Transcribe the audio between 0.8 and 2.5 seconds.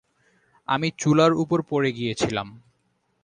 চুলার উপর পড়ে গিয়েছিলাম।